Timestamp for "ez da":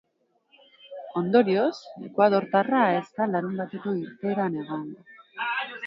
3.03-3.31